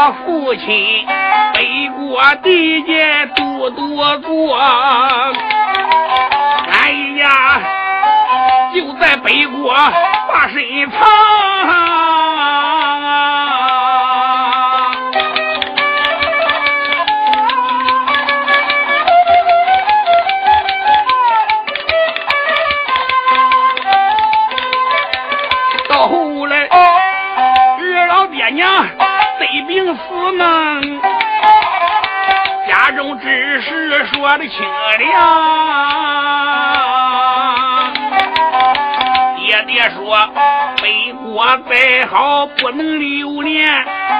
[0.00, 0.64] 我父亲
[1.54, 4.56] 北国地界多多做。
[7.18, 7.60] 呀，
[8.72, 11.27] 就在北国把身藏。
[34.28, 34.60] 事说的清
[34.98, 35.08] 凉。
[39.96, 40.28] 说
[40.82, 43.66] 北国再好不能留恋，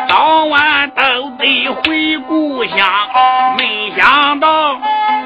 [0.09, 1.03] 早晚都
[1.39, 2.79] 得回故乡。
[3.59, 4.79] 没想到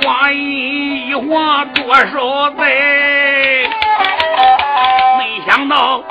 [0.02, 2.64] 光阴一晃多少载，
[5.18, 6.02] 没想到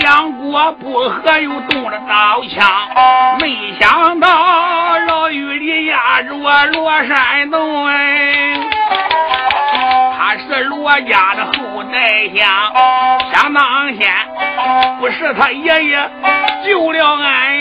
[0.00, 2.68] 两国不和又动了刀枪，
[3.40, 4.28] 没想到
[7.06, 8.54] 山东哎。
[10.18, 12.46] 他是罗家的后代相，
[13.32, 14.06] 想当先
[14.98, 16.10] 不是他爷爷
[16.66, 17.56] 救了俺，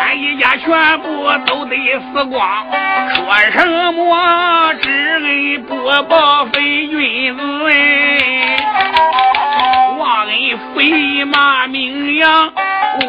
[0.00, 1.08] 俺一家全部
[1.46, 1.76] 都得
[2.12, 2.64] 死光。
[3.14, 3.18] 说
[3.50, 4.88] 什么知
[5.24, 6.60] 恩不报非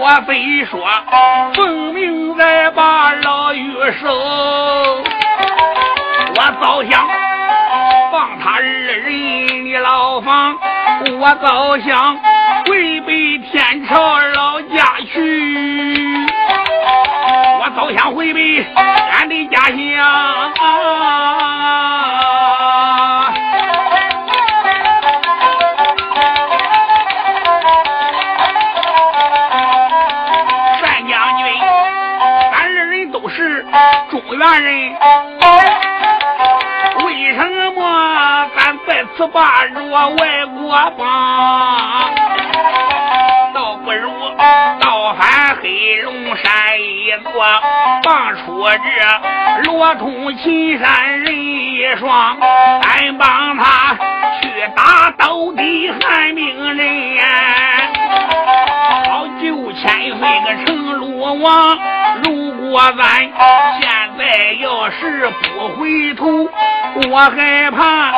[0.05, 0.88] 我非说
[1.55, 4.07] 奉命来把老狱收，
[6.35, 7.07] 我早想。
[8.11, 10.55] 放他二人的牢房，
[11.19, 12.15] 我早想
[12.67, 16.27] 回北天朝老家去，
[17.59, 18.63] 我早想回北
[19.12, 20.53] 俺的家乡。
[39.27, 42.13] 把若外国帮，
[43.54, 44.12] 倒不如
[44.80, 47.45] 倒翻黑龙山一座，
[48.04, 48.77] 放出这
[49.63, 52.38] 罗通秦山人一双，
[52.81, 53.98] 咱帮他
[54.42, 56.86] 去打斗的汉兵人，
[59.07, 61.78] 好救千岁个成鲁王。
[62.24, 64.23] 如果咱现在
[64.62, 66.50] 要是不回头，
[67.12, 68.13] 我害怕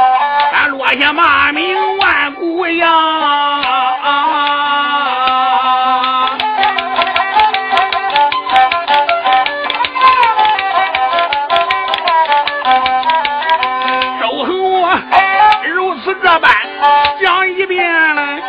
[0.51, 2.88] 咱落下骂名万古扬。
[14.21, 15.00] 周恒我
[15.73, 16.51] 如此这般
[17.19, 17.83] 讲一遍
[18.15, 18.39] 了，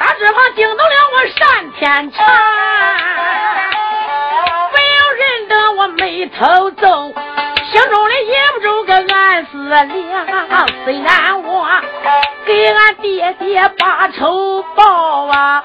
[0.00, 2.26] 他只怕惊动了我单天长，
[6.26, 7.14] 得我眉头皱。
[9.68, 9.86] 了，
[10.84, 11.68] 虽然我
[12.46, 15.62] 给俺爹爹把仇报啊，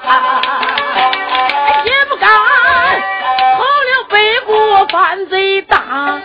[1.84, 6.20] 也不敢跑了北国反贼当。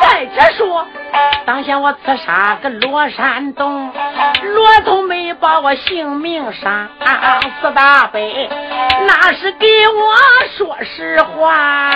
[0.00, 0.86] 再者说，
[1.46, 3.90] 当前我刺杀个罗山洞，
[4.42, 5.05] 罗通
[5.40, 6.88] 把我性命伤
[7.60, 8.48] 四大悲，
[9.06, 10.16] 那是给我
[10.56, 11.90] 说实话。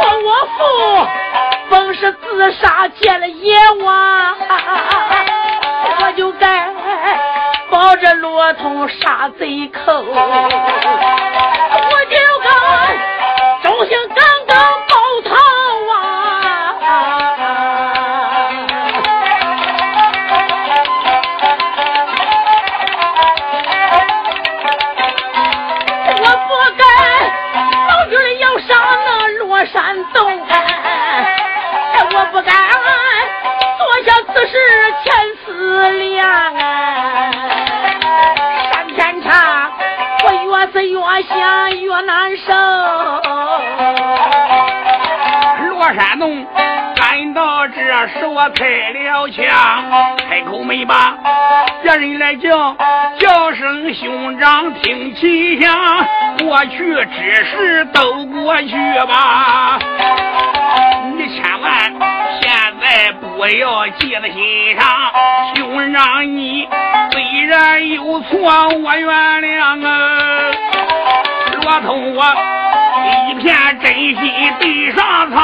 [0.00, 0.60] 说我父。
[1.70, 4.36] 本是自杀见了阎王，
[6.00, 6.68] 我就该
[7.70, 10.12] 抱着罗通杀贼寇，我
[12.10, 12.50] 就该
[13.62, 14.16] 忠心耿
[46.10, 46.44] 罗山洞，
[46.96, 47.74] 赶到这
[48.08, 49.46] 时我开了枪，
[50.28, 51.14] 开口没把
[51.82, 52.76] 别人来叫，
[53.18, 55.72] 叫声兄长听其响，
[56.40, 58.74] 过去之事都过去
[59.06, 59.78] 吧，
[61.16, 61.70] 你千万
[62.40, 64.84] 现在不要记在心上。
[65.54, 66.68] 兄长，你
[67.12, 69.08] 虽然有错，我原
[69.42, 70.50] 谅啊。
[71.62, 72.24] 罗通，我
[73.28, 75.38] 一片真心对上苍。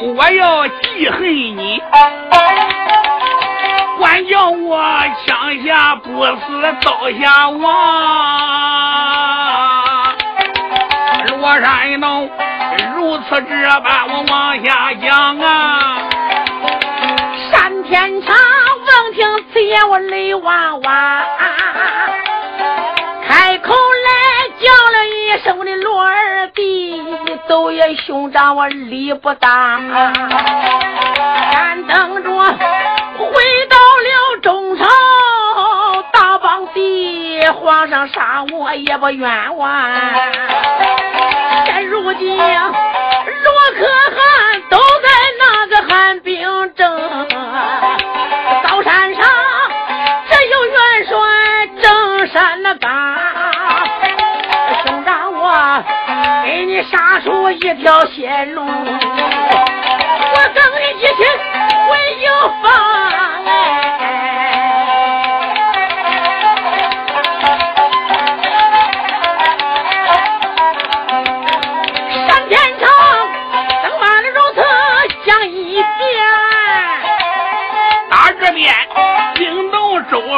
[0.00, 1.82] 我要记恨你，
[3.98, 4.80] 管叫我
[5.26, 7.62] 枪下不死刀下亡。
[11.28, 12.30] 罗山洞
[13.08, 15.96] 如此这般，我往下讲啊。
[17.50, 21.22] 单天长闻听此言，我泪汪汪，
[23.26, 24.10] 开口来
[24.60, 27.02] 叫了一声的罗二弟。
[27.48, 33.32] 都爷兄长，我理不当，眼等着回
[33.70, 34.84] 到了中朝，
[36.12, 39.72] 大邦地皇上杀我也不冤枉。
[41.64, 42.36] 现如今
[43.72, 43.84] 可
[44.14, 46.86] 汗都在那个寒冰正，
[48.62, 49.22] 高山上
[50.30, 50.76] 这有元
[51.06, 51.16] 帅
[51.82, 52.88] 正山那岗。
[56.44, 58.66] 给你杀出一条血路，我
[60.54, 61.08] 等你一起
[61.88, 61.88] 回
[62.20, 62.26] 营
[62.62, 62.66] 房
[63.44, 63.48] 单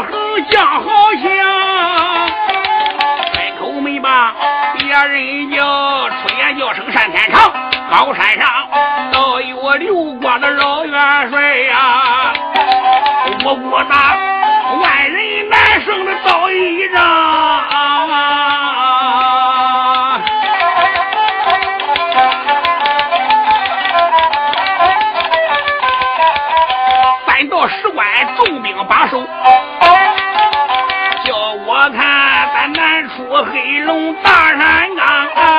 [0.04, 1.26] 动周恒将好像，
[3.32, 4.34] 开口没把
[4.78, 5.58] 别人叫
[6.10, 6.40] 出言。
[6.58, 7.50] 叫声单天长，
[7.90, 8.68] 高山上
[9.12, 12.32] 倒有刘国的老元帅呀！
[13.44, 14.16] 我武大
[14.82, 16.98] 万人难胜的刀一仗，
[27.26, 29.24] 三到十关重兵把守，
[31.92, 35.50] 看咱南出黑龙大山岗啊。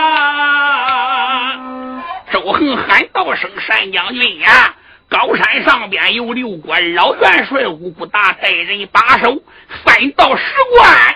[2.32, 4.76] 周恒喊道声：“单将军呀，
[5.10, 9.42] 高山上边有六国老元帅吴不达带人把守，
[9.86, 10.44] 三道十
[10.78, 11.16] 关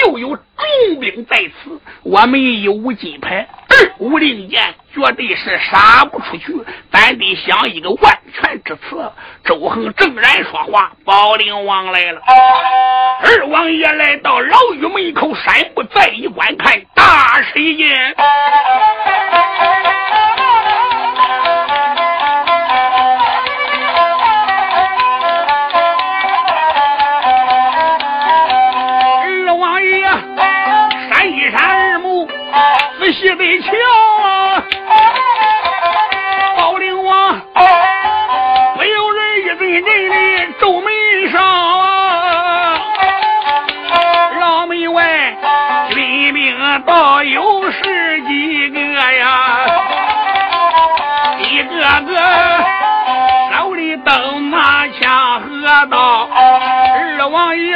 [0.00, 6.54] 又有重兵在此，我们一无金牌，二无令箭，绝对是杀不出去。
[6.90, 9.12] 咱得想一个万全之策。”
[9.44, 12.20] 周恒正然说话，保灵王来了。
[13.24, 17.86] 二王爷来到牢狱门口，山不再一观看，大吃一惊。
[33.34, 33.70] 得瞧
[34.22, 34.64] 啊，
[36.56, 37.40] 宝灵王
[38.76, 40.90] 不有人一阵阵的皱眉
[41.30, 42.78] 梢啊，
[44.38, 45.34] 牢门外
[45.90, 49.60] 军兵倒有十几个呀，
[51.40, 52.12] 一个个
[53.56, 56.28] 手里都拿枪和刀。
[56.34, 57.74] 二王爷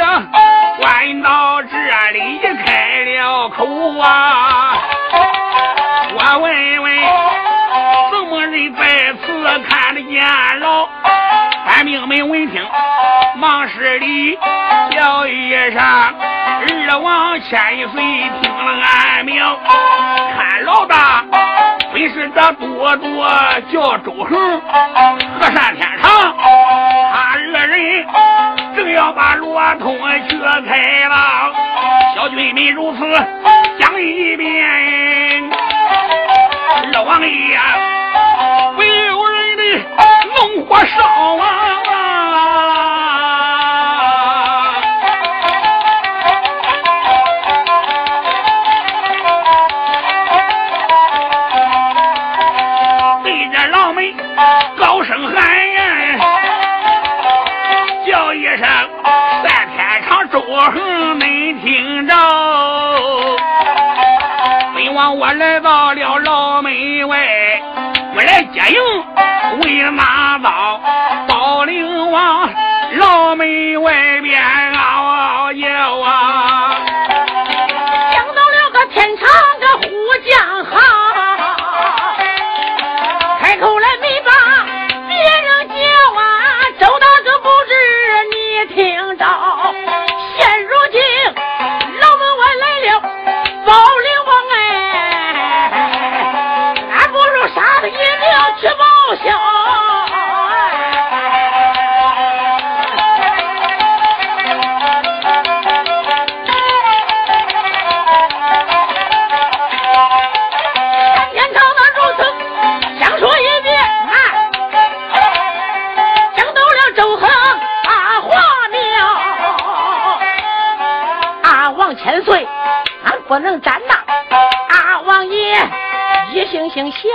[0.79, 1.77] 关到这
[2.11, 4.46] 里开了口啊。
[12.23, 12.61] 闻听，
[13.35, 14.37] 忙施礼，
[14.91, 15.81] 叫一声
[16.89, 17.59] ：“二王千
[17.89, 18.01] 岁，
[18.41, 19.35] 听了俺命。”
[20.37, 21.23] 看老大，
[21.93, 23.27] 本是这多多
[23.71, 24.61] 叫周恒
[25.39, 26.35] 和善天长，
[27.11, 28.05] 他二人
[28.75, 29.97] 正要把罗通
[30.29, 31.53] 去开了。
[32.15, 32.99] 小军民如此
[33.79, 34.47] 讲一遍。
[36.93, 37.59] 二王爷，
[40.37, 41.01] 弄火烧
[41.37, 41.43] 啊！
[53.23, 54.13] 对着老门
[54.79, 55.33] 高声喊
[55.73, 55.81] 呀，
[58.05, 58.59] 叫一声
[59.43, 62.13] 三天长周恒，没听着。
[64.75, 67.59] 本王我来到了牢门外，
[68.27, 68.77] 来接应
[69.61, 70.81] 为哪道？
[71.29, 72.49] 宝灵王
[72.97, 74.43] 牢门外边
[74.73, 75.65] 嗷叫
[75.99, 76.75] 啊！
[78.11, 79.25] 想到了个天长
[79.61, 79.87] 个虎
[80.29, 80.75] 将好，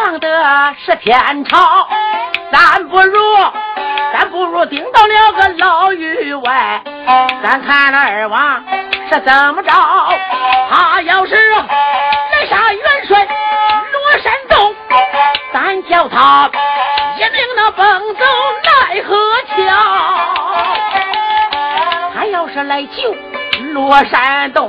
[0.05, 1.87] 想的是天朝，
[2.51, 3.21] 咱不如
[4.13, 6.83] 咱不如顶到了个牢狱外，
[7.41, 8.65] 咱看那二王
[9.09, 9.71] 是怎么着？
[10.69, 13.25] 他要是来杀元帅
[13.93, 14.75] 罗山洞，
[15.53, 16.51] 咱叫他
[17.17, 18.25] 一命那奔走
[18.65, 19.15] 奈何
[19.55, 19.55] 桥？
[22.13, 23.15] 他要是来救
[23.73, 24.69] 罗山洞。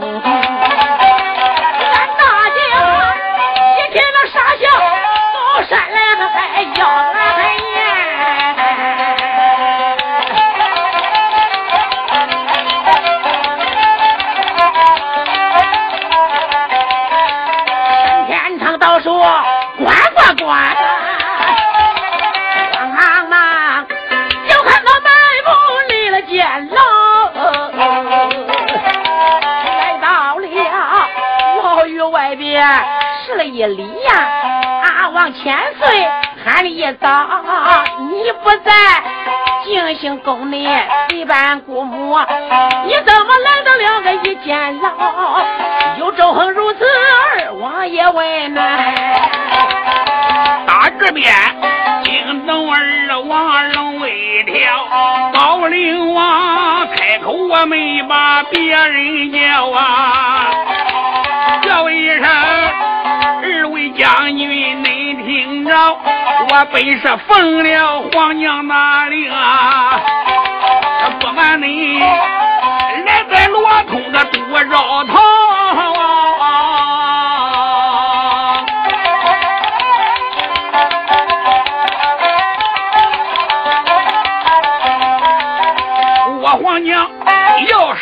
[20.44, 20.76] 关关关，
[22.74, 23.88] 慌忙忙，
[24.50, 25.10] 就看到迈
[25.46, 25.50] 步
[25.88, 26.76] 离了监牢，
[29.72, 30.06] 来到
[30.38, 30.46] 了
[31.64, 32.68] 牢狱外边，
[33.26, 34.10] 十了一里呀。”
[35.14, 36.10] 往千岁
[36.44, 37.08] 喊了一早，
[38.10, 38.72] 你不在
[39.64, 40.68] 静心宫内
[41.08, 42.18] 陪伴姑母，
[42.88, 44.90] 你怎么来到了个一监牢？
[46.00, 46.80] 有周恒如此，
[47.38, 49.33] 二王爷问难。
[51.14, 51.34] 边
[52.04, 54.88] 惊动二王龙尾条，
[55.34, 60.50] 高陵王开口我没把别人叫啊，
[61.62, 64.84] 叫一声二位将军。
[65.26, 65.74] 听着，
[66.50, 68.76] 我本是奉了皇娘的
[69.10, 70.02] 令啊！
[71.22, 76.03] 不瞒你，来在罗通的多绕堂。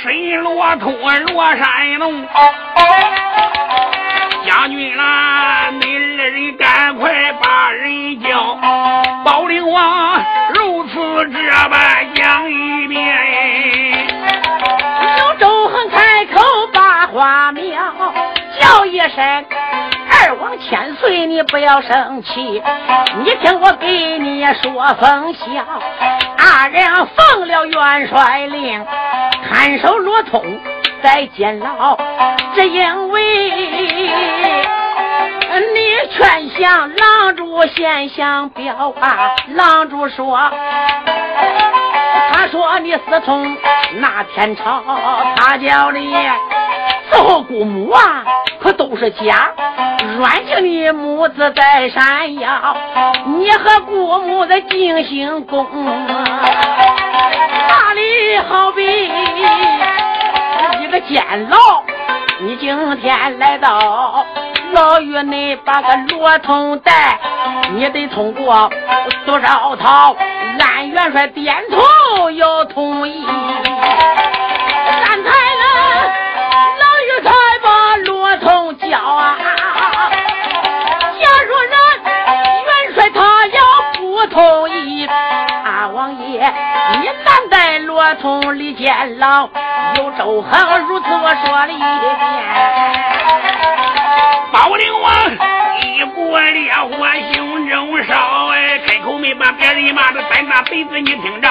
[0.01, 0.93] 要审罗通
[1.27, 2.27] 罗山龙。
[4.46, 8.58] 将军啦，你二人赶快把人叫，
[9.24, 10.24] 保灵王
[10.55, 10.96] 如此
[11.29, 14.08] 这般讲一遍。
[15.17, 16.41] 小周恒开口
[16.74, 17.79] 把话苗，
[18.60, 19.46] 叫一声
[20.23, 22.61] 二王千岁，你不要生气，
[23.23, 25.45] 你听我给你说封笑。
[26.37, 26.83] 二人
[27.15, 28.85] 奉了元帅令，
[29.49, 30.43] 看守罗通。
[31.01, 31.97] 在监牢，
[32.53, 33.49] 只因为
[35.73, 39.31] 你劝降狼主先相表啊！
[39.47, 40.37] 狼主说，
[42.31, 43.57] 他说你私通
[43.95, 44.83] 那天朝，
[45.37, 46.15] 他叫你
[47.11, 48.23] 伺候姑母啊，
[48.61, 49.51] 可是假。
[50.17, 52.75] 软情你母子在山腰，
[53.25, 56.24] 你和姑母在静心宫，哪
[57.93, 59.45] 里好比一？
[60.91, 61.57] 个监牢，
[62.41, 64.25] 你今天来到
[64.74, 67.17] 牢狱内，把个罗通带，
[67.74, 68.69] 你得通过
[69.25, 70.13] 多少套？
[70.60, 73.25] 按元帅点头要同意，
[88.73, 89.49] 见老。
[89.95, 91.83] 有周恒如此我说了一遍，
[94.51, 95.11] 保灵王
[95.81, 96.89] 一过烈火
[97.33, 101.49] 胸中烧，哎，开口没把别人骂的三大贼子你听着，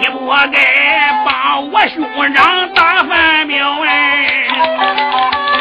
[0.00, 4.46] 你不该把我兄长打反表哎，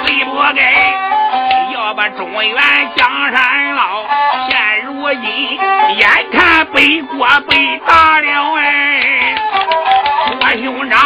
[0.05, 0.93] 你不该
[1.73, 2.55] 要把中原
[2.95, 4.05] 江山捞，
[4.49, 5.21] 现如今
[5.97, 8.61] 眼看北国被打了哎，
[10.57, 10.99] 兄长。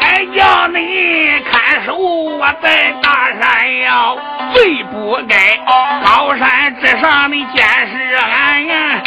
[0.00, 4.14] 还叫你看守我在大山呀，
[4.52, 5.56] 最不该
[6.04, 9.02] 高山之上的监视俺呀！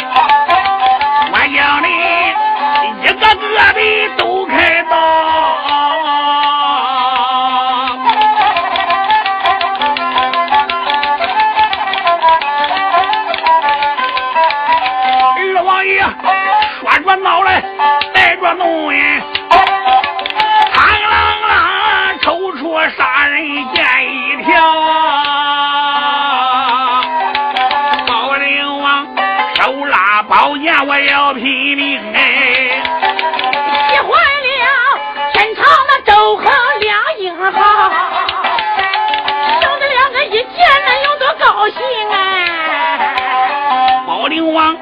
[1.32, 1.88] 我叫你
[2.86, 3.24] 一个个
[3.72, 3.80] 的
[4.16, 4.92] 都开刀。
[22.90, 23.42] 杀人
[23.74, 24.60] 剑一条，
[28.06, 29.06] 宝灵王
[29.54, 32.82] 手拉宝剑，我要拼命哎！
[33.88, 34.52] 急坏了
[35.32, 36.44] 天朝那周恒
[36.80, 37.50] 两英豪，
[39.60, 40.44] 兄弟两个一见
[40.86, 41.78] 那有多高兴
[42.10, 42.14] 哎！
[44.06, 44.76] 宝灵王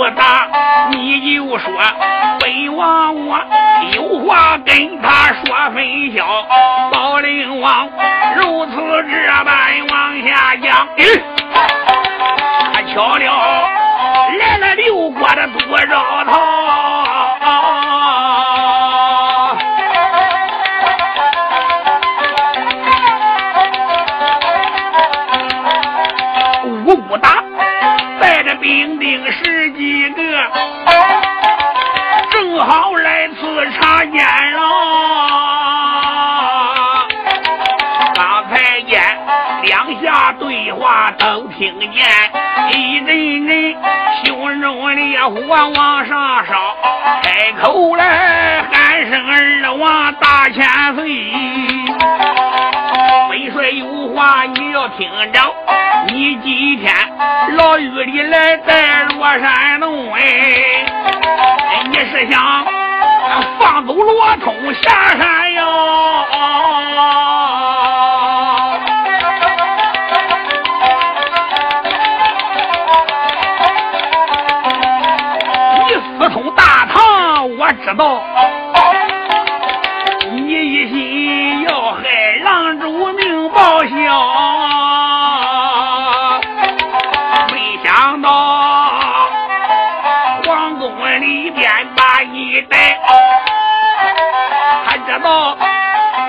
[0.00, 0.48] 不打。
[0.90, 1.70] 你就说
[2.40, 3.38] 本王我
[3.92, 6.24] 有话跟他说分晓。
[6.90, 7.86] 宝灵王
[8.34, 8.72] 如此
[9.10, 9.54] 这般
[9.90, 10.88] 往下讲，
[12.72, 13.68] 他巧了
[14.38, 16.40] 来了六国的多少套。
[26.86, 27.44] 武大
[28.20, 29.79] 带着兵丁十几，
[32.70, 34.60] 好来刺茶烟了。
[38.14, 39.02] 打开眼
[39.64, 42.06] 两下对话都听见，
[42.70, 43.74] 一阵阵
[44.24, 45.40] 胸中烈火
[45.74, 46.76] 往上烧，
[47.24, 50.62] 开口来喊声二王大千
[50.94, 51.10] 岁。
[53.60, 55.40] 本帅有话你要听着。
[56.08, 56.94] 你今天
[57.56, 60.22] 老狱里来在罗山洞哎，
[61.90, 62.64] 你是想
[63.58, 65.62] 放走罗通下山哟？
[75.86, 78.22] 你私通大唐，我知道。
[91.18, 92.98] 里边把你带
[94.86, 95.56] 他知道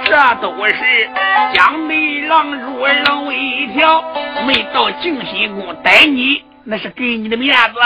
[0.05, 1.09] 这都是
[1.53, 4.03] 江内郎主认为一条，
[4.45, 7.79] 没到静心宫逮你，那是给你的面子，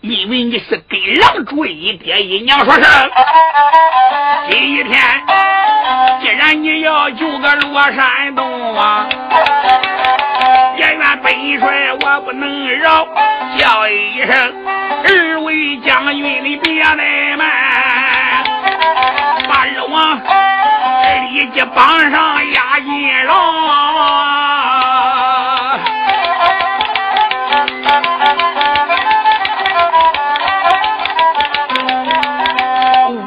[0.00, 3.10] 因为你是给郎主一爹一娘说声。
[4.50, 4.98] 今天
[6.22, 9.06] 既然你要救个罗山洞啊，
[10.78, 13.04] 也愿本帅我不能饶，
[13.58, 14.30] 叫一声
[15.04, 17.48] 二位将军你别来慢。
[19.48, 20.16] 把二王
[21.32, 23.34] 立即绑上押进牢。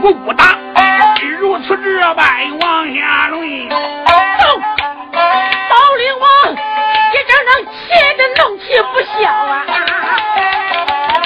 [0.03, 0.57] 武大
[1.39, 2.25] 如此这般
[2.59, 3.39] 往下论，
[8.71, 9.65] 气不消啊！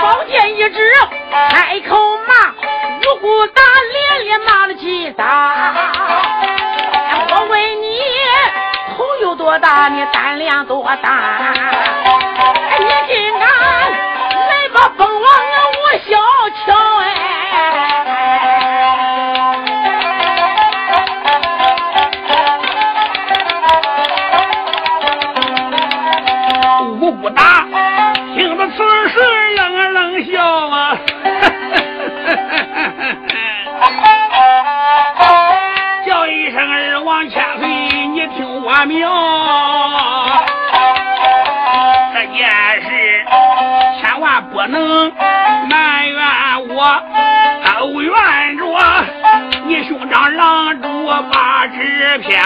[0.01, 0.93] 宝剑一指，
[1.51, 2.33] 开口骂。
[3.21, 3.61] 武大
[3.93, 5.73] 连连骂了几打，
[7.29, 7.99] 我问你
[8.95, 11.39] 头有多大，你胆量多大？
[38.85, 38.99] 听我命。
[42.13, 42.47] 这件
[42.81, 42.87] 事
[43.99, 45.11] 千万不能
[45.69, 46.23] 埋怨
[46.69, 47.01] 我，
[47.65, 48.13] 都怨
[48.57, 48.63] 着
[49.65, 52.39] 你兄长郎主把纸票。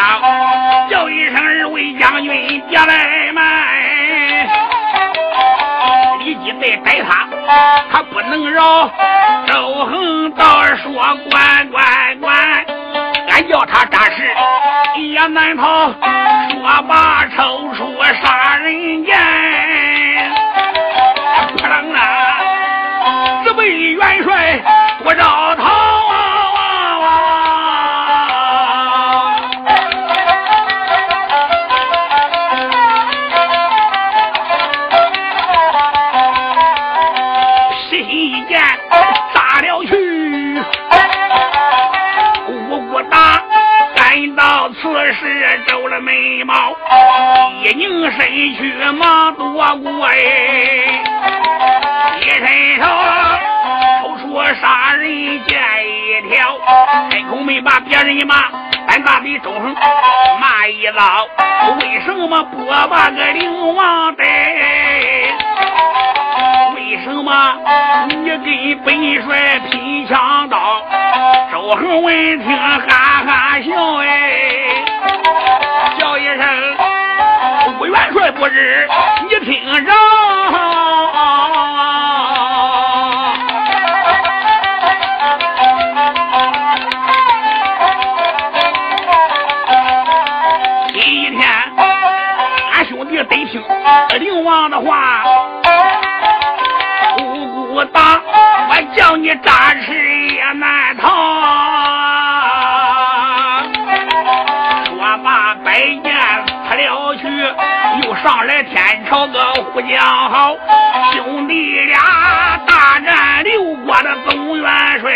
[0.90, 3.44] 叫一声二位将军别来慢。
[6.20, 7.28] 立即得逮他，
[7.92, 8.90] 他不能饶。
[9.48, 10.92] 周恒道说
[11.32, 12.36] ：“管管管，
[13.30, 13.86] 俺叫他
[14.98, 15.94] 也难逃。”
[16.60, 19.18] 说罢抽出杀人剑，
[21.58, 22.02] 扑棱啊，
[23.44, 24.60] 直被元帅
[25.04, 25.49] 不让
[48.20, 50.14] 身躯忙躲过哎，
[52.20, 52.84] 一伸手
[54.02, 55.08] 抽出杀人
[55.46, 56.58] 剑一条，
[57.10, 58.36] 开口没把别人骂，
[58.86, 59.74] 单把的周恒
[60.42, 61.28] 骂一遭，
[61.80, 64.26] 为什么不把个灵王带？
[66.76, 67.56] 为什么
[68.10, 68.44] 你跟
[68.84, 70.84] 本帅拼枪刀？
[71.54, 74.06] 周恒闻听哈哈笑哎。
[75.98, 76.40] 叫一声，
[77.90, 78.88] 元帅不知，
[79.30, 79.92] 你听着。
[90.94, 91.48] 今天
[92.74, 93.50] 俺兄弟得听
[94.20, 95.24] 灵王的话，
[97.18, 97.24] 姑
[97.74, 98.22] 姑打
[99.18, 99.94] 你扎吃
[100.28, 101.39] 也难逃。
[109.10, 109.40] 朝个
[109.74, 110.56] 呼将好，
[111.14, 111.98] 兄弟俩
[112.68, 114.70] 大战六国的总元
[115.02, 115.12] 帅，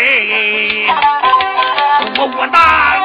[2.18, 2.96] 武武大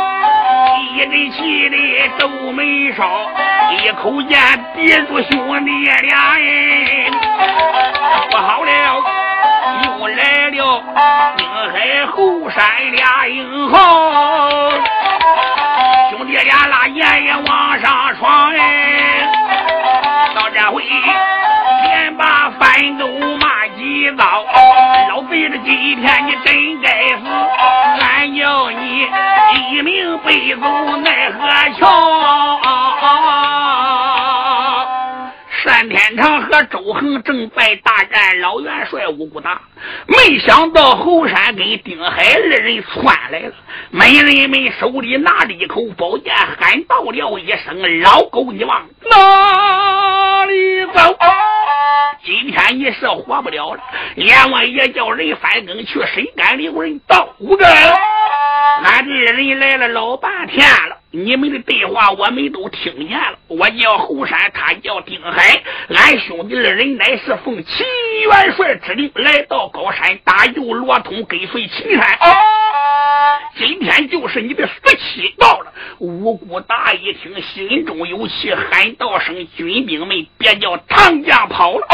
[0.95, 1.78] 一阵气的
[2.17, 3.30] 都没少，
[3.71, 4.39] 一口剑
[4.75, 7.12] 抵住兄弟俩人，
[8.32, 8.71] 不好了。
[9.84, 10.84] 又来了
[11.38, 14.71] 滨海后山俩英豪，
[16.10, 18.99] 兄弟俩拉爷爷往上闯哎！
[22.89, 24.45] 把反狗骂几遭，
[25.10, 27.28] 老辈子今天你真该死，
[28.02, 29.08] 俺要你
[29.71, 31.47] 一命背走奈何
[31.80, 32.68] 桥。
[35.89, 39.60] 天长和周恒正在大战老元帅五谷达，
[40.08, 43.54] 没想到侯山跟丁海二人窜来了。
[43.89, 51.17] 美人们手里拿着一口宝剑，喊到了一声：“老狗，你往哪里走？”
[52.23, 53.82] 今天你是活不了了。
[54.15, 57.65] 阎王爷叫人翻更去，谁敢留人到这？
[58.84, 60.99] 俺这人来了老半天了。
[61.12, 63.39] 你们的对话我们都听见了。
[63.48, 67.86] 我叫侯山，他叫丁海，俺兄弟二人乃是奉秦
[68.30, 72.19] 元帅之令来到高山打救罗通，跟随秦山。
[73.58, 75.74] 今天就是你的死期到了。
[75.98, 81.88] 五谷大一听，心中有气，喊道声：“军兵们，别叫唐将跑了！”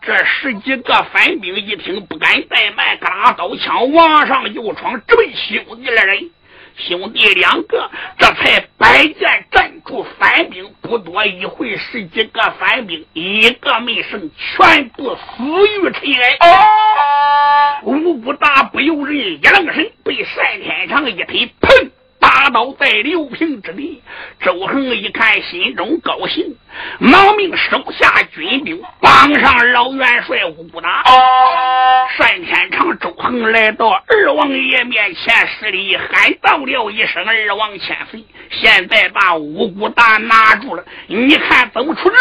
[0.00, 6.30] 这十几个反兵一听，不敢怠慢，嘎啦刀枪往上就闯，直奔兄弟二人。
[6.76, 17.80] 兄弟两个这才摆剑站住反兵，不多一会，十几个反兵一个没剩，全部死于尘埃。
[17.84, 21.90] 吴不达不由人一愣神，被单天长一推，砰！
[22.20, 24.02] 打倒在刘平之地，
[24.40, 26.56] 周恒一看，心中高兴，
[26.98, 31.02] 忙命手下军兵帮上老元帅吴不达。
[32.18, 32.70] 单天
[33.42, 42.16] 来到二王爷面前施礼，喊道了一声：“二王千岁，现在把吴不达拿住了，你看怎么处置？”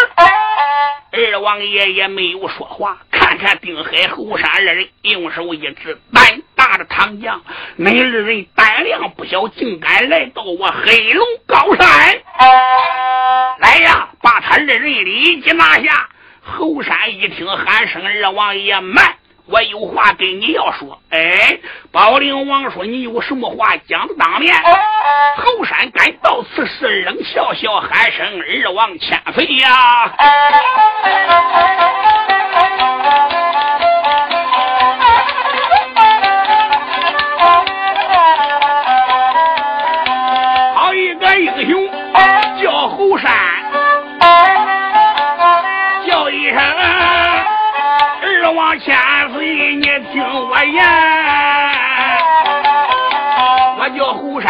[1.11, 7.41] 二王爷也没有说话，看看丁海、侯山二人，用手一指：“胆大的唐将，
[7.77, 11.87] 恁二人胆量不小，竟敢！”来到我黑龙高山，
[13.59, 16.09] 来呀，把他二人立即拿下。
[16.41, 19.15] 侯山一听，喊声：“二王爷慢，
[19.53, 21.59] 我有话跟你要说。”哎，
[21.91, 24.51] 宝灵王说：“你有什么话讲当面？”
[25.37, 28.25] 侯山感到此事，冷笑笑，喊声
[28.65, 30.11] ：“二王千岁呀！”
[40.75, 41.87] 好一个英雄，
[42.59, 43.31] 叫侯山，
[46.07, 46.57] 叫一声
[48.25, 48.97] 二王千
[49.43, 50.81] 你听我言，
[53.77, 54.49] 我叫胡山，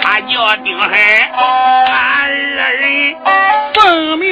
[0.00, 1.92] 他叫丁海，俺
[2.22, 2.28] 二
[2.72, 3.16] 人
[3.74, 4.26] 奉命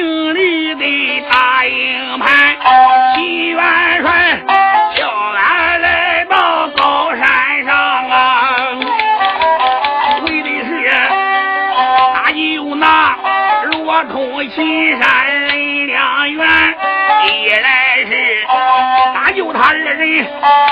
[20.05, 20.27] 他二人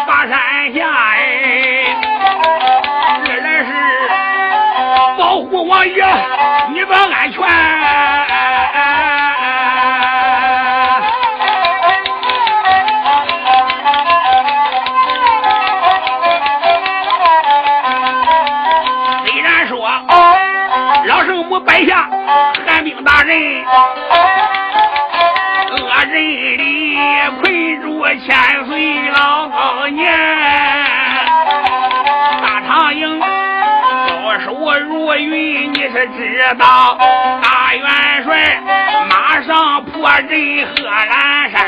[0.06, 0.32] 把山
[0.74, 1.18] 下哎，
[3.26, 3.70] 二来是
[5.18, 6.06] 保护王爷
[6.72, 7.42] 你的安全。
[19.26, 19.74] 虽然说
[21.08, 22.08] 老圣母摆下
[22.68, 23.24] 寒冰大。
[23.24, 23.64] 人
[36.08, 36.98] 知道。
[37.42, 38.62] 大元帅
[39.10, 41.62] 马上破阵贺兰山，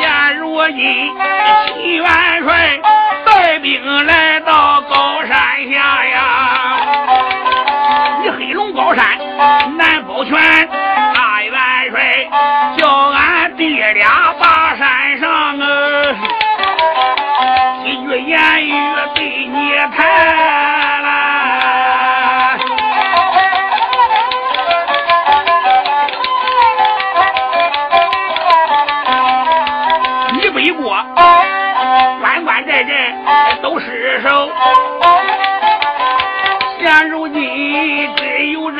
[0.00, 0.76] 现如今
[1.74, 2.06] 齐元
[2.44, 2.80] 帅
[3.24, 5.36] 带兵来到高山
[5.70, 6.16] 下呀，
[8.22, 9.04] 你黑龙高山
[9.76, 10.34] 难保全。
[11.14, 11.52] 大元
[11.90, 12.28] 帅
[12.76, 13.36] 叫俺。
[13.56, 15.64] 弟俩把山上啊，
[17.82, 18.70] 几句言语
[19.14, 19.96] 对你谈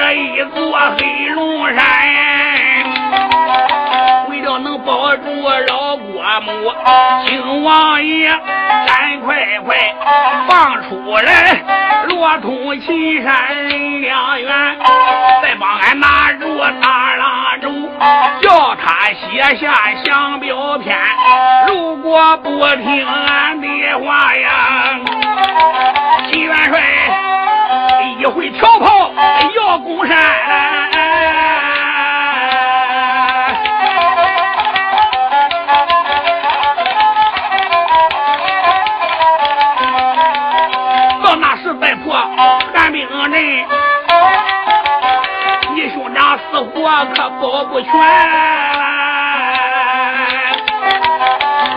[0.07, 1.85] 这一座黑龙山，
[4.31, 5.25] 为了能保住
[5.67, 6.73] 老国母，
[7.27, 8.29] 请王爷
[8.87, 9.77] 赶快快
[10.47, 11.61] 放出来
[12.07, 14.79] 罗通秦山两员，
[15.43, 17.89] 再帮俺拿住大郎中，
[18.41, 20.97] 叫他写下降表篇。
[21.67, 23.67] 如果不听俺的
[23.99, 25.01] 话呀，
[26.31, 27.46] 齐元帅。
[28.19, 29.11] 一回调炮
[29.55, 30.17] 要攻山，
[41.23, 42.15] 到那时再破
[42.75, 43.33] 寒冰阵，
[45.75, 47.91] 你兄长死活可保不全。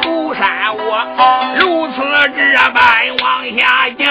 [0.03, 0.47] 孤山
[0.77, 0.81] 我
[1.59, 1.95] 如此
[2.35, 2.39] 这
[2.71, 2.79] 般
[3.21, 3.23] 往
[3.57, 4.03] 下讲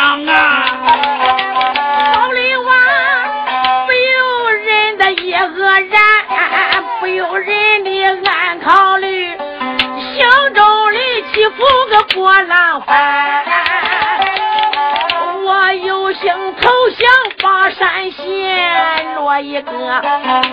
[19.40, 19.72] 一个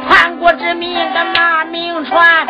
[0.10, 2.48] 叛国之民的骂名传。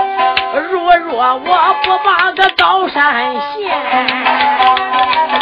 [0.69, 3.71] 如若我不把个高山险，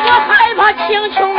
[0.05, 1.32] 我害怕青琼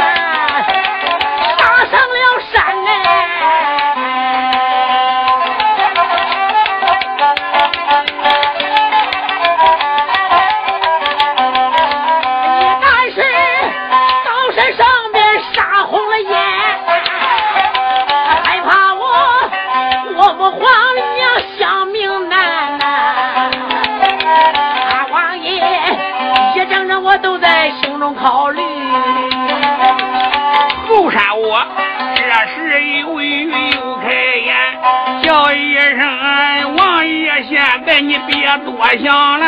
[38.59, 39.47] 多想了，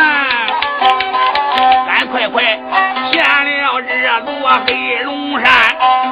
[1.87, 2.42] 咱快快
[3.12, 4.31] 填了这座
[4.66, 5.53] 黑龙山，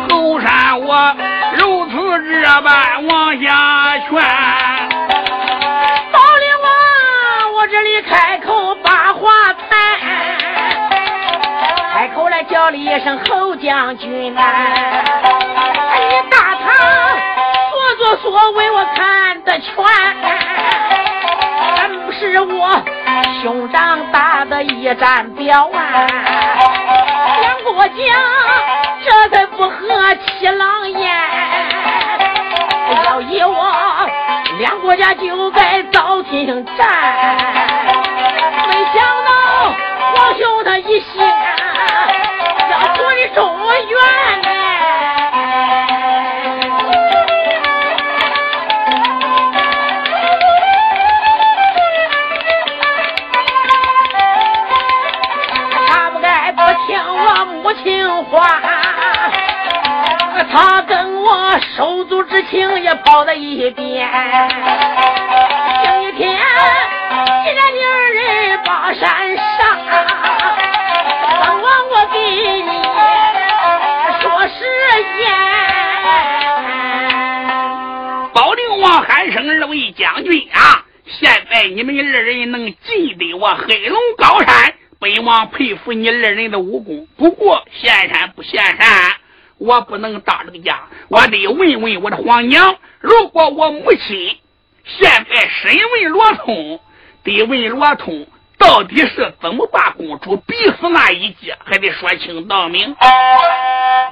[0.09, 1.15] 后山我
[1.59, 1.95] 如此
[2.43, 4.11] 这般往下劝，
[6.13, 6.69] 宝灵王，
[7.55, 9.65] 我这里开口把话谈。
[11.95, 14.41] 开口来叫了一声侯将军呐，
[15.97, 16.73] 你大唐
[17.71, 19.75] 所作所为我看得全，
[22.31, 22.83] 是我
[23.43, 26.07] 兄长打的一战表啊！
[27.41, 27.95] 两国家
[29.05, 31.13] 这才不和七郎言，
[33.05, 34.09] 要依我
[34.59, 36.87] 两国家就该早停战，
[38.69, 39.31] 没想到
[40.15, 41.23] 皇兄他一心。
[43.35, 43.43] 中
[43.89, 44.01] 原
[63.65, 64.09] 抛在一边。
[65.85, 66.37] 今天
[67.45, 69.45] 既然你二人把山上。
[79.07, 80.85] 喊声二位将军啊！
[81.07, 87.07] 现在你们二人能进得我黑龙高山，本王佩服你二人的武功。
[87.17, 89.15] 不过现山不现山，
[89.59, 92.77] 我不能当这个家，我得问问我的皇娘。
[93.05, 94.39] 如果我母亲
[94.83, 96.81] 现在审问罗通，
[97.23, 102.97] 得问罗通到底是怎么把公主逼死那一劫，还得说清道明。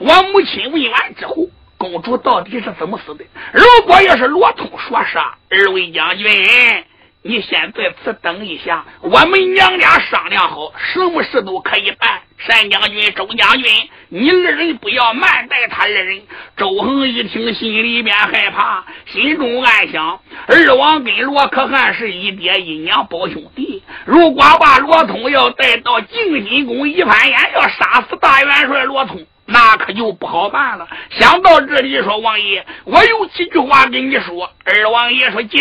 [0.00, 1.34] 我母亲问完之后。
[1.78, 3.24] 公主到底是怎么死的？
[3.52, 6.84] 如果要是罗通说啥，二位将军，
[7.22, 12.20] 你先在此等一下，我们娘俩商量好，什么事都可以办。
[12.48, 16.22] 单将军、周将军，你二人不要慢待他二人。
[16.56, 29.24] 周恒一听，心里边害怕，心中暗想：二王跟罗可汗是一爹一娘胞兄弟，如果把罗通要带到静心宫一番言，要杀死大元帅罗通。
[29.44, 30.86] 那可就不好办了。
[31.10, 34.50] 想到这里，说王爷，我有几句话跟你说。
[34.64, 35.60] 二王爷说讲。：“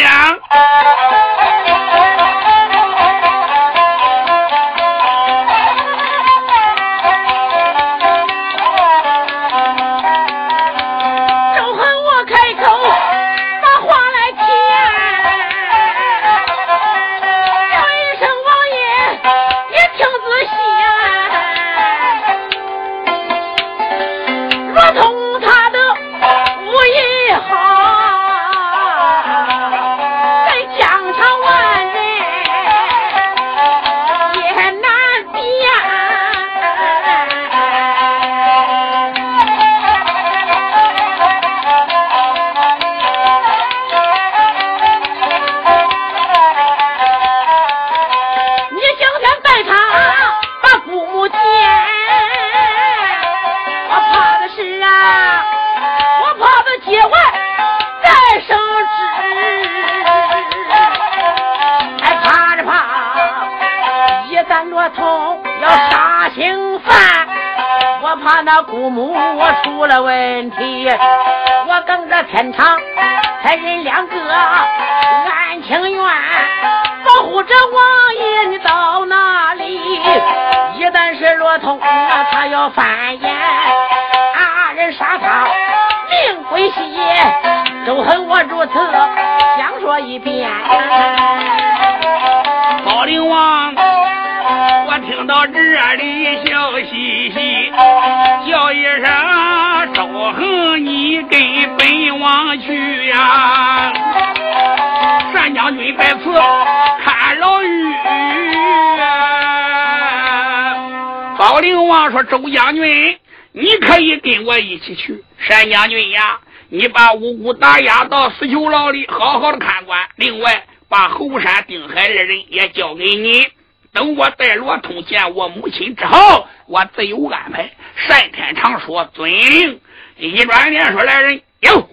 [112.30, 113.19] 周将军，
[113.52, 115.24] 你可以跟我一起去。
[115.50, 120.08] 单将军呀，你把五姑打押到死囚牢里，好好的看管。
[120.15, 123.48] 另外。”把侯山、丁海二人也交给你。
[123.94, 127.72] 等我带罗通见我母亲之后，我自有安排。
[128.10, 129.80] 单天长说：“遵令。”
[130.19, 131.88] 一转脸说：“来人，哟，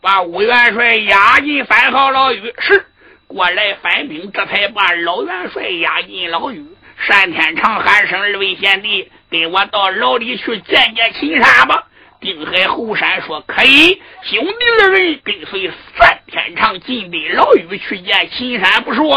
[0.00, 2.86] 把吴元帅押进三号牢狱。”是，
[3.26, 6.64] 过来翻兵，这才把老元帅押进牢狱。
[7.08, 11.84] 单天长喊声：“二位贤弟，跟我到牢里去见见秦山吧。”
[12.20, 19.16] 定海侯山说：“可以，兄弟二人跟随单天长进的牢狱去见秦山不说。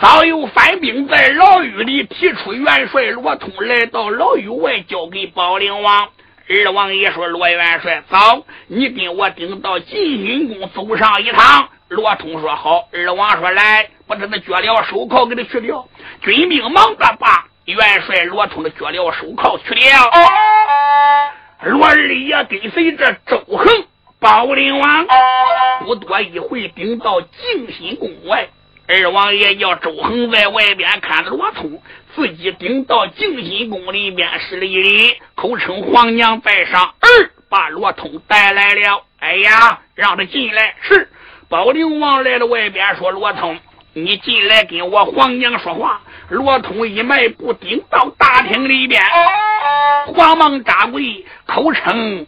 [0.00, 6.08] 早有反兵在牢狱里提出元帅罗通来到牢狱外，交给保灵王。
[6.48, 15.86] 二王爷说：‘罗元帅，走，你跟我顶到进军宫走上一趟。’罗通说：‘好。’二王说：‘来，把他的脚镣手铐给他去掉。’
[16.22, 20.10] 军兵忙的把。”元帅罗通的脚镣手铐去了，
[21.64, 23.66] 罗二爷跟随着周恒、
[24.18, 25.06] 宝灵王，
[25.84, 28.48] 不多一会，顶到静心宫外。
[28.86, 31.82] 二王爷叫周恒在外边看罗通，
[32.14, 39.04] 自己顶到静心宫里面施了一礼，口称皇娘在上，儿把罗通带来了。
[39.18, 40.74] 哎呀，让他进来。
[40.80, 41.10] 是
[41.50, 43.58] 保灵王来了外边说：“罗通，
[43.94, 49.00] 你进来跟我皇娘说话。”罗通一迈步顶到大厅里边，
[50.14, 52.26] 慌忙扎跪，口称：“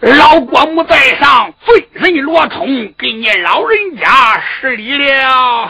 [0.00, 5.68] 老国母在上，罪人罗通给你老人家施礼了。”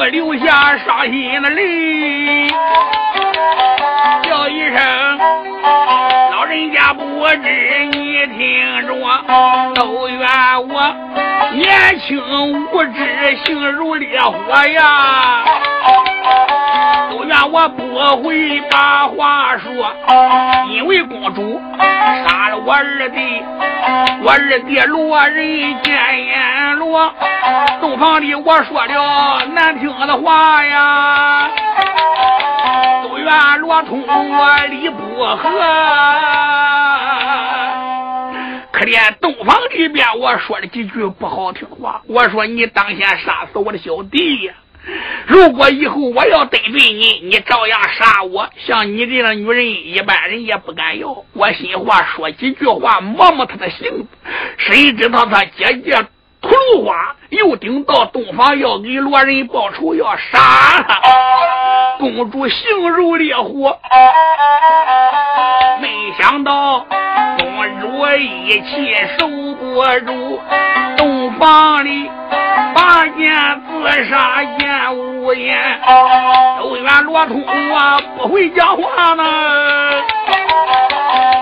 [0.00, 2.48] 我流下伤心的泪，
[4.22, 5.18] 叫一声
[6.30, 8.94] 老人家不知你听着，
[9.74, 10.26] 都怨
[10.70, 10.96] 我
[11.52, 12.18] 年轻
[12.72, 15.44] 无知，性如烈火呀。
[17.30, 19.70] 怨我不会把话说，
[20.74, 21.60] 因为公主
[22.26, 23.40] 杀了我二弟，
[24.24, 27.14] 我二弟罗人见阎罗，
[27.80, 31.48] 洞房里我说了难听的话呀，
[33.04, 35.48] 都怨罗通我理不合，
[38.72, 44.52] 可怜洞房里边我说了几句不好听话，我说你当先杀死我的小弟呀。
[45.26, 48.48] 如果以后我要得罪你，你照样杀我。
[48.66, 51.24] 像你这样的女人，一般人也不敢要。
[51.32, 54.06] 我心话说几句话，摸摸她的性子。
[54.58, 56.04] 谁知道她姐姐
[56.40, 60.38] 吐露话，又顶到洞房要给罗人报仇，要杀
[60.86, 61.00] 他。
[61.98, 63.78] 公主性如烈火，
[65.80, 66.86] 没想到
[67.38, 70.40] 公主一气受不住，
[70.96, 72.10] 洞房里。
[72.74, 75.80] 拔剑自杀言无言，
[76.60, 79.24] 都怨罗通我不会讲话呢。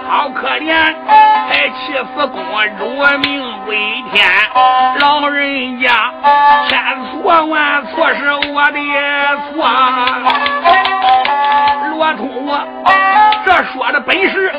[0.09, 0.75] 好可怜，
[1.49, 2.43] 还气死公
[2.79, 2.83] 主
[3.19, 3.77] 命归
[4.11, 4.27] 天。
[5.01, 6.11] 老人家
[6.67, 6.79] 千
[7.23, 8.81] 错万错是我的
[9.53, 9.69] 错。
[11.91, 12.59] 罗通我
[13.45, 14.51] 这说的本是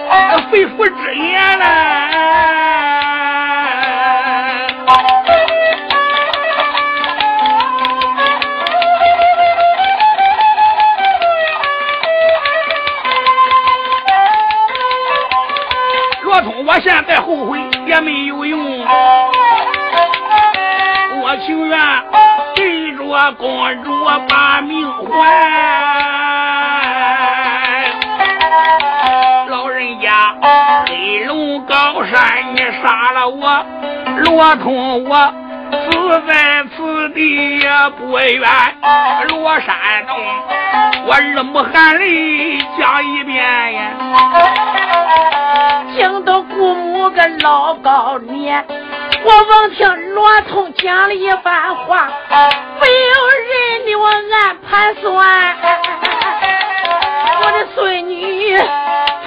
[0.52, 1.66] 肺腑之言嘞。
[16.82, 18.80] 现在后悔也没有用，
[21.22, 21.78] 我情愿
[22.56, 25.08] 对着公主把命还。
[29.50, 30.34] 老人家，
[30.88, 33.66] 黑龙高山你杀了我，
[34.24, 35.34] 罗通我
[36.10, 38.42] 不在此地也不远。
[39.28, 39.76] 罗山
[40.08, 40.18] 洞，
[41.06, 43.38] 我二母含泪讲一遍
[43.74, 43.92] 呀。
[45.94, 48.66] 听到姑母个老高年，
[49.24, 52.10] 我闻听罗通讲了一番话，
[52.80, 52.92] 不由
[53.46, 55.56] 人的我暗盘算，
[57.44, 58.58] 我的孙女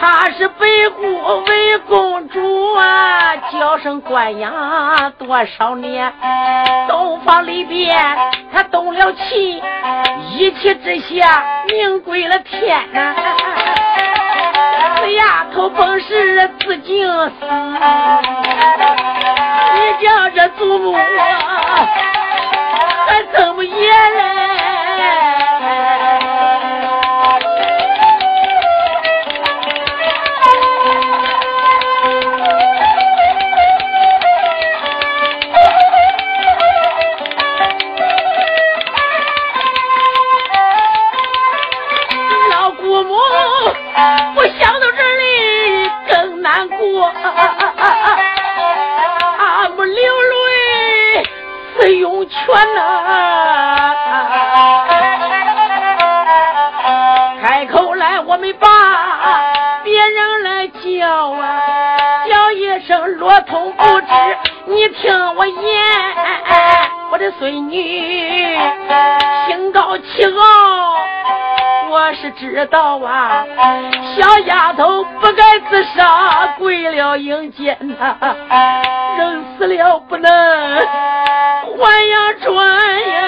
[0.02, 6.12] 她是白姑为公主啊，娇生惯养多少年，
[6.88, 7.96] 洞房里边
[8.52, 9.62] 她动了气，
[10.32, 13.14] 一气之下命归了天呐。
[14.96, 17.30] 这丫头本是自尽死，
[19.76, 20.96] 你叫这祖母
[23.06, 24.71] 还怎么演嘞？
[52.24, 52.80] 全呐！
[57.42, 58.68] 开口来，我没把
[59.84, 64.06] 别人来叫啊，叫一声罗通不知，
[64.66, 65.54] 你听我言，
[67.10, 68.56] 我的孙女
[69.46, 70.91] 心高气傲，
[71.92, 73.44] 我是知道啊，
[74.16, 78.16] 小丫头不该自杀，跪了阴间呐，
[79.18, 80.30] 人死了不能。
[81.76, 82.48] 还呀转
[83.10, 83.20] 呀，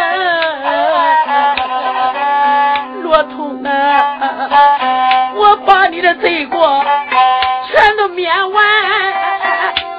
[3.03, 3.71] 罗通啊，
[5.37, 6.83] 我把你的罪过
[7.69, 8.65] 全都免完。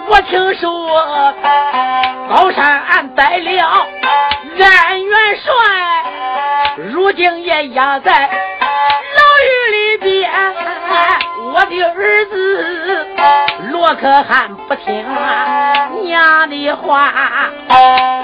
[0.08, 0.72] 我听说
[2.30, 3.86] 高山俺带了
[4.60, 5.54] 安元帅，
[6.92, 8.30] 如今也压在
[11.56, 13.08] 我的儿子
[13.72, 15.06] 罗可汗不听
[16.04, 17.14] 娘的话，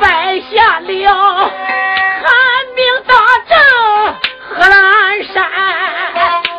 [0.02, 2.28] 败下了汉
[2.76, 3.16] 兵大
[3.48, 3.58] 阵
[4.50, 5.50] 贺兰山。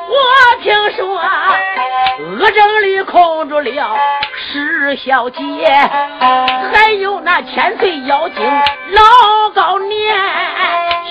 [0.09, 0.17] 我
[0.63, 1.21] 听说
[2.41, 3.97] 恶阵里控住了
[4.35, 5.45] 石小姐，
[6.73, 8.43] 还有那千岁妖精
[8.93, 10.17] 老高年，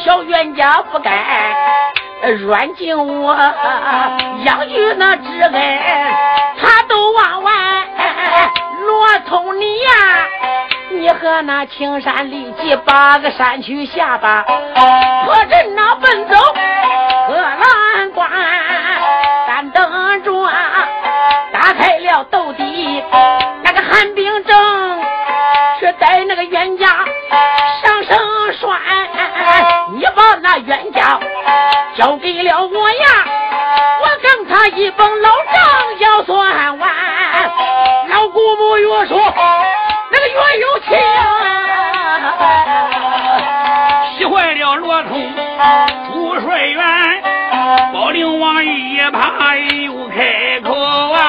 [0.03, 1.23] 小冤家不该。
[2.29, 3.35] 软禁我，
[4.45, 5.53] 养育那知恩，
[6.59, 7.53] 他都忘完。
[8.85, 9.91] 罗通你呀，
[10.91, 14.43] 你和那青山立即把个山区下吧，
[15.25, 16.35] 破阵那奔走
[17.27, 18.29] 贺兰关，
[19.47, 20.49] 三等着
[21.51, 23.03] 打开了斗底，
[23.63, 25.01] 那个寒冰正
[25.79, 26.87] 却带那个冤家
[27.83, 28.17] 上升
[28.53, 28.79] 拴，
[29.95, 31.19] 你把那冤家
[31.97, 33.25] 交给了我呀，
[34.01, 36.89] 我跟他一本老账要算完，
[38.07, 39.19] 老姑母越说。
[40.09, 40.89] 那个越有情，
[44.17, 45.21] 气坏了罗通
[46.07, 46.81] 朱帅元，
[47.93, 50.73] 宝灵王一怕又开口
[51.11, 51.20] 啊，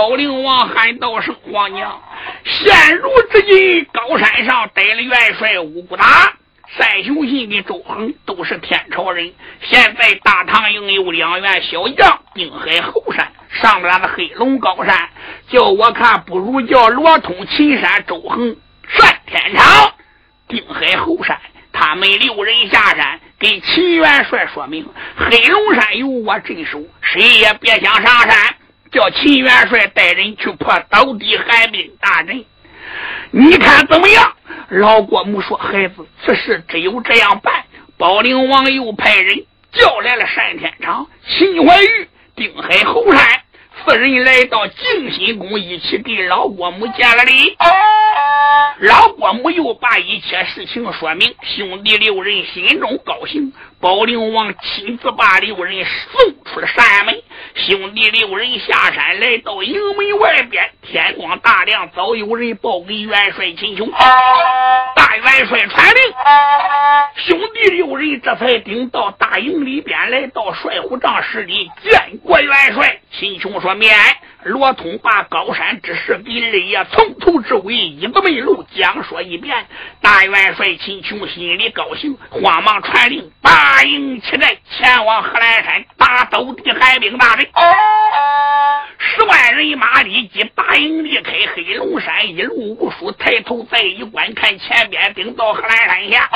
[0.00, 2.00] 保灵王喊道声皇娘，
[2.42, 6.32] 现如今高山上逮了元帅五谷达。
[6.78, 9.30] 单雄信跟周恒都是天朝人，
[9.60, 13.30] 现在大唐营有两员小将，定海后山
[13.60, 15.10] 上边的黑龙高山，
[15.50, 18.56] 叫我看不如叫罗通、秦山、周恒
[18.88, 19.92] 上天长。
[20.48, 21.38] 定海后山，
[21.74, 28.54] 他们六人下山，给秦元帅说明黑龙山由我镇守，谁也别想上山。
[28.90, 32.44] 叫秦元帅带人去破倒地寒冰大阵。
[33.30, 34.36] 你看怎么样？
[34.70, 37.64] 老郭母说：“孩子，此事只有这样办。”
[37.98, 43.42] 宝灵王又派人叫来了单天长、秦怀玉、定海侯山
[43.84, 47.50] 四人，来到静心宫，一起给老郭母见了礼。
[47.58, 47.66] 哦
[48.80, 53.52] 老郭母又把一切事情说明，兄弟六人心中高兴。
[53.78, 57.22] 宝灵王亲自把六人送出了山门，
[57.54, 60.70] 兄弟六人下山来到营门外边。
[60.82, 63.90] 天光大亮，早有人报给元帅秦琼。
[64.96, 66.02] 大元帅传令，
[67.16, 73.00] 兄弟六人这才顶到大营里边，来到帅府帐室里见过元帅。
[73.12, 73.94] 秦琼说：“免。”
[74.44, 79.66] 罗通把高山之事给二爷从头至尾一个没漏讲说一遍。
[80.00, 87.50] 大元帅秦琼心里高兴，慌忙传令，八营起来前往贺兰山打斗地寒冰大队。
[88.98, 96.30] 十万人马立即八营离开黑龙山，一路无书，抬头再一观看，前边顶到贺兰山下。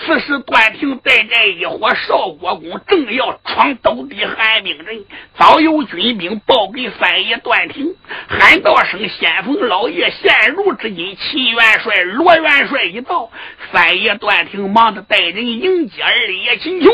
[0.00, 5.04] 此时段廷带着一伙少国公，正要闯斗地寒冰阵，
[5.36, 6.77] 早有军兵报给。
[6.98, 7.94] 三爷段廷
[8.28, 13.30] 喊道声：“先锋老爷，现如之今，齐元帅、罗元帅一到。”
[13.72, 16.90] 三爷段廷忙着带人迎接二爷秦琼。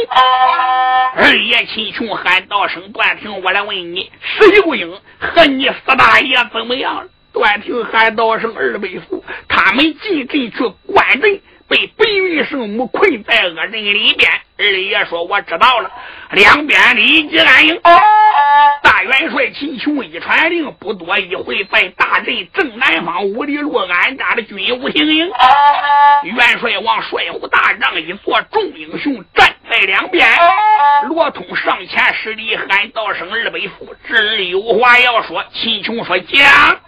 [1.16, 15.90] 二爷秦琼喊道声：“段廷，我来问你，石秀英和你四大爷怎么样？”段廷喊道声：“二位父，他们进阵去观阵。”被白云圣母困在恶人里边，二爷说：“我知道了。”
[16.32, 17.80] 两边立即安营。
[18.82, 25.30] 大元帅秦琼一传令，不多一会，在大阵正南方五里路安扎的军务行营。
[26.24, 30.28] 元帅往帅虎大帐一坐，众英雄站在两边。
[31.08, 36.78] 罗通上前施礼，喊道声：“二伯父，侄儿有话要说。”秦琼说：“讲。”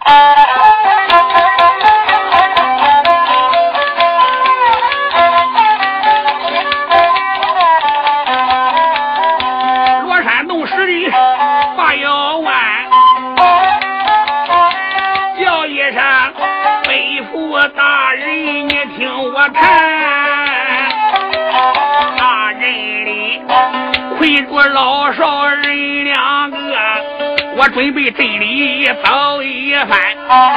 [27.86, 29.96] 准备阵里走一番，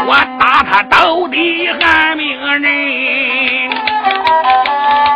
[0.08, 3.70] 我打他到底寒命人。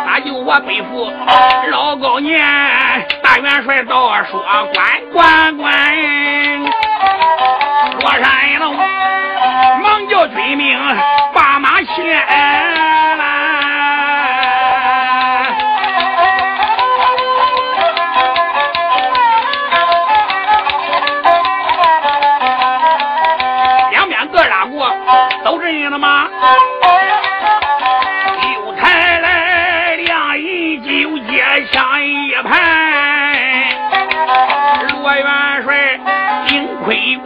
[0.06, 1.12] 那就我背负
[1.72, 2.40] 老高年，
[3.20, 4.40] 大元帅到说
[4.72, 5.72] 关关关，
[7.98, 10.78] 罗山龙忙叫军兵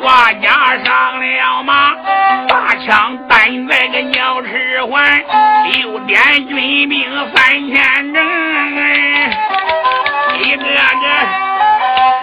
[0.08, 0.48] 大家
[0.84, 1.94] 上了马，
[2.46, 5.22] 大枪担在个鸟翅环，
[5.72, 7.04] 六点军兵
[7.34, 8.24] 三千整，
[10.40, 10.68] 一个个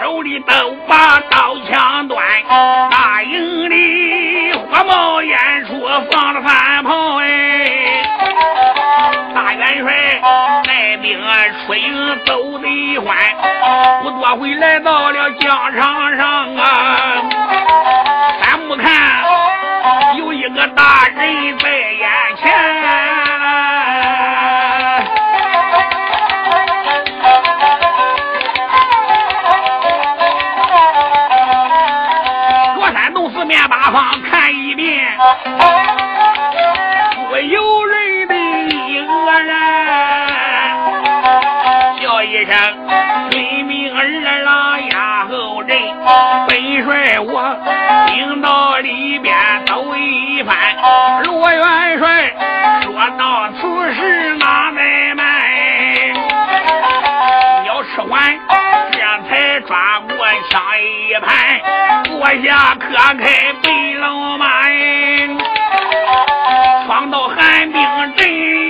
[0.00, 2.18] 手里都把刀枪端，
[2.90, 7.26] 大营里火冒烟出放了三炮哎，
[9.80, 10.20] 帅
[10.64, 11.18] 带兵
[11.66, 12.06] 出营。
[12.24, 13.16] 走得欢，
[14.02, 17.22] 不多会来到了疆场上啊。
[18.42, 18.90] 三目看
[20.16, 22.52] 有一个大人在眼前。
[32.74, 35.16] 左三弄四面八方看一遍
[46.46, 47.56] 本帅我
[48.06, 49.34] 领到里边
[49.66, 50.56] 走一番，
[51.24, 52.32] 罗元帅
[52.82, 56.12] 说到此事那奈迈，
[57.66, 58.38] 要吃完
[58.92, 58.98] 这
[59.28, 60.16] 才抓过
[60.48, 61.60] 枪一盘，
[62.04, 62.86] 坐下可
[63.16, 63.64] 开白
[63.98, 64.46] 龙马，
[66.86, 67.82] 闯到寒冰
[68.16, 68.65] 阵。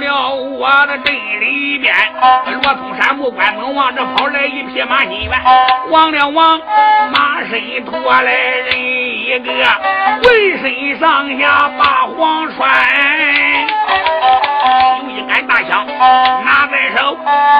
[0.00, 1.94] 了我的镇里边！
[2.62, 5.32] 罗通山木关门往这跑来一匹马新元，
[5.90, 6.58] 望了望
[7.12, 9.50] 马身驮来人一个，
[10.22, 12.68] 浑身上下把黄穿，
[15.04, 15.86] 有一杆大枪
[16.44, 17.16] 拿在手，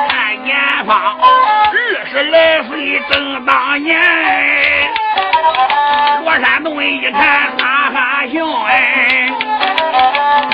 [0.09, 4.99] 看前方二十来岁正当年。
[6.24, 9.28] 罗山洞一看，哈哈笑哎，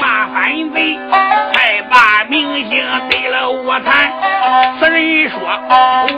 [0.00, 0.98] 骂反贼，
[1.54, 4.10] 还把明星对了我谈。
[4.78, 5.38] 此人说，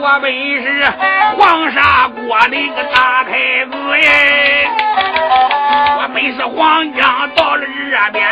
[0.00, 0.84] 我本是
[1.38, 3.30] 黄沙国的个大太
[3.66, 4.68] 子哎，
[5.70, 8.26] 我本是黄江到了这边。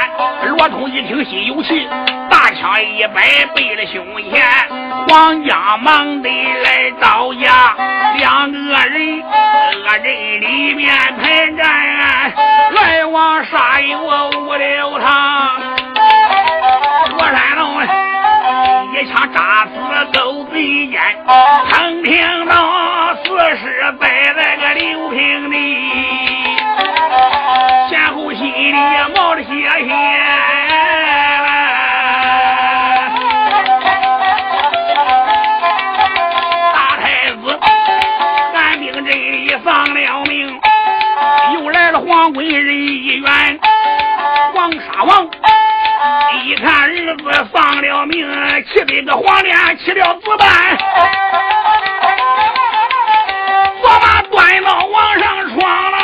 [0.56, 1.86] 罗通一听心有气，
[2.30, 4.42] 大枪一摆背了胸前，
[5.08, 7.76] 黄江忙得来招架，
[8.16, 12.32] 两个人恶人里面排战，
[12.72, 13.98] 来往杀有
[14.40, 15.75] 五六趟。
[19.34, 19.72] 扎死
[20.18, 21.00] 狗贼间，
[21.70, 25.54] 曾听到四十摆在个刘平地，
[27.88, 28.72] 前后心里
[29.14, 29.50] 冒着血
[29.84, 29.86] 线。
[42.08, 43.58] 黄贵人一员，
[44.54, 45.28] 黄沙王
[46.44, 48.26] 一看儿子丧了命，
[48.66, 50.78] 气得个黄脸起了紫斑，
[53.82, 55.96] 我马端刀往上闯了，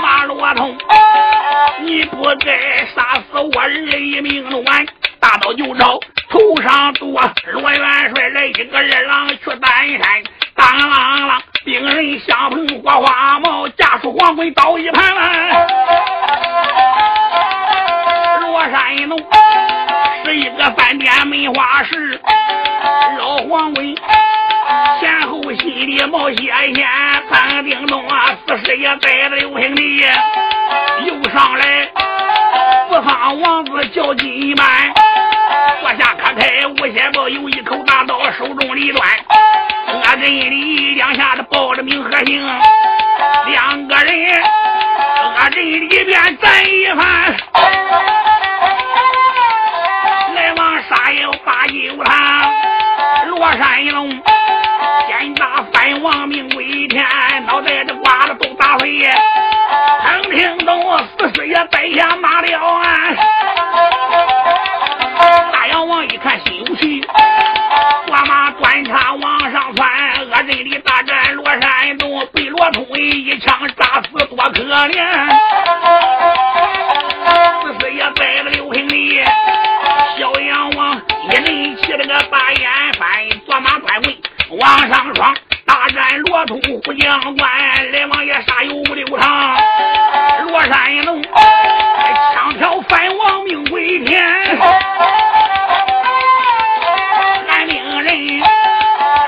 [0.00, 0.76] 马罗通，
[1.82, 4.86] 你不该杀死我儿一命短，
[5.20, 6.00] 大刀就朝
[6.30, 7.20] 头上剁，
[7.52, 10.22] 罗元帅来一个二郎去单山，
[10.54, 11.40] 当啷啷。
[11.64, 15.14] 兵人相碰火花冒，架出黄棍刀一盘。
[18.96, 19.18] 山洞
[20.24, 22.20] 是一个饭店门花石，
[23.18, 23.94] 老黄棍
[25.00, 26.36] 前后心里冒血
[26.74, 26.86] 线，
[27.28, 30.00] 三叮咚啊，四师爷带着刘平弟，
[31.06, 31.88] 又上来
[32.88, 34.94] 四方王子叫金满，
[35.80, 39.02] 坐下磕开五仙宝，有一口大刀，手中里端。
[39.88, 42.46] 我这里两下子报着名和姓，
[43.46, 44.42] 两个人
[45.36, 47.36] 我这里边战一番，
[51.04, 52.50] 往杀有八九趟。
[53.28, 54.08] 罗山龙
[55.06, 57.04] 先打三王命归天，
[57.46, 59.02] 脑袋子瓜子都打飞。
[60.02, 62.86] 曾听懂四师爷在下马了啊！
[65.52, 67.06] 大妖王一看心有气。
[68.06, 69.86] 我马端叉往上窜，
[70.20, 75.04] 恶人里大战罗山洞，被罗通一枪扎死多可怜。
[77.62, 79.22] 四师爷带了刘平里，
[81.24, 83.08] 一人骑了个大烟翻，
[83.46, 84.14] 坐马端棍
[84.60, 89.56] 往上闯，大战罗通虎将关，来往也杀有五六场。
[90.46, 91.32] 罗山龙枪
[92.58, 94.22] 挑反王命归天。
[97.48, 98.40] 俺命人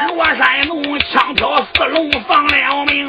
[0.09, 3.07] 罗山龙枪挑四龙丧了命，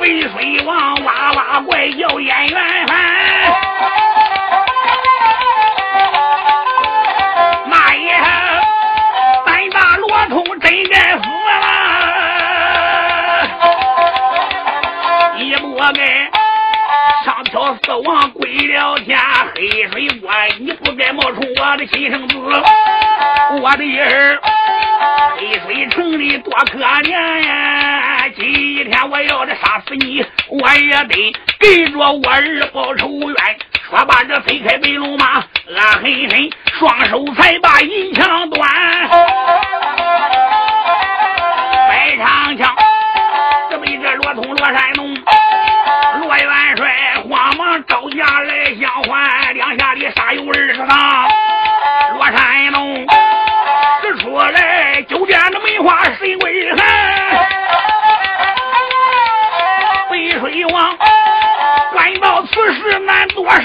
[0.00, 2.86] 北水王哇哇怪叫演员
[15.92, 16.30] 该
[17.24, 19.18] 上挑四王跪了天，
[19.54, 22.36] 黑水关你不该冒充我的亲生子，
[23.60, 24.40] 我的儿
[25.36, 27.10] 黑水城里多可怜
[27.46, 28.28] 呀！
[28.36, 33.34] 今天我要这杀死你，我也得给着我儿报仇冤。
[33.88, 38.68] 说罢，这飞开白龙马，恶狠狠，双手才把银枪端，
[41.88, 42.74] 白长枪，
[43.70, 45.15] 这被这罗通罗山东
[46.86, 51.28] 帅慌忙招架来相还，两下里杀有二十趟，
[52.14, 53.04] 罗山龙
[54.02, 56.86] 使出来九点的梅花谁为寒，
[60.10, 60.96] 背水王。
[61.92, 63.64] 官到此时难躲闪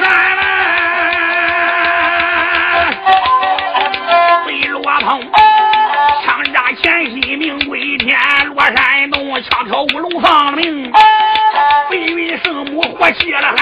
[13.12, 13.58] 圣母活起了汗，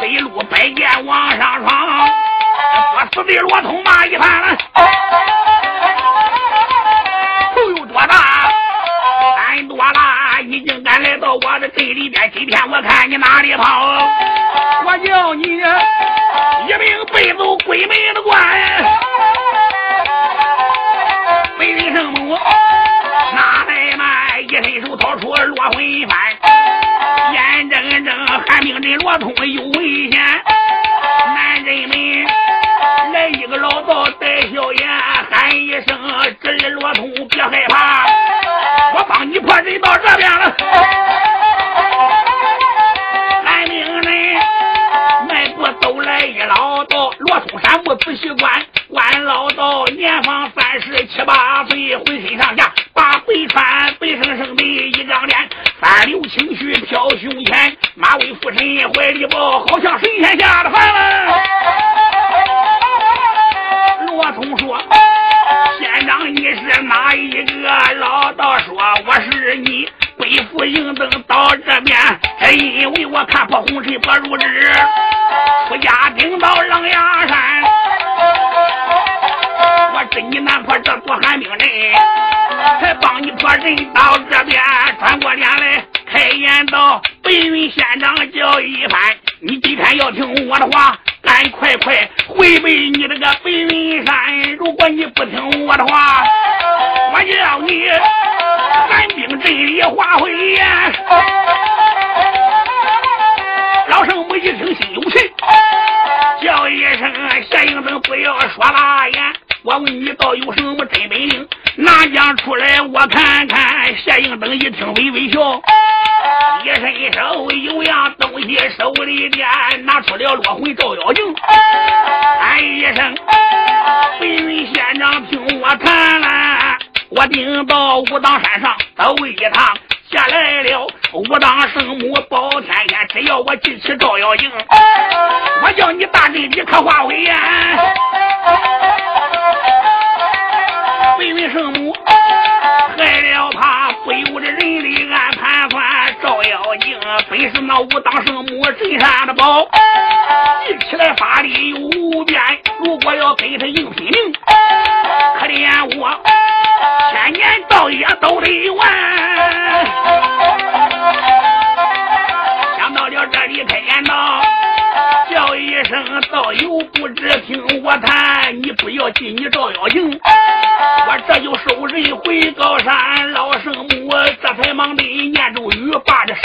[0.00, 2.08] 飞路百剑往上闯，
[2.92, 4.58] 不死的罗通骂一番，
[7.54, 8.50] 头有多大？
[9.36, 10.40] 胆多大？
[10.42, 14.08] 已经敢来到我的队里边，今天我看你哪里跑！
[14.84, 15.56] 我叫你一
[16.78, 18.38] 命背走鬼门的关，
[28.66, 30.20] 睁寒冰阵罗通有危险，
[31.34, 32.26] 男人们
[33.12, 34.88] 来一个老道带笑颜，
[35.30, 35.96] 喊一声
[36.42, 38.06] ：“侄罗通别害怕。”
[38.98, 40.56] 我帮你破阵到这边了，
[43.44, 44.36] 喊命人
[45.28, 48.50] 迈步走来一老道，罗通山木仔细观，
[48.88, 53.64] 观老道年方三十七八岁，浑身上下把白穿，
[54.06, 55.36] 一生生的一张脸，
[55.82, 58.58] 三绺青须飘胸前，马尾拂身
[58.92, 61.45] 怀里抱，好像神仙下的凡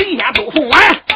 [0.02, 1.11] 把这神仙都送完。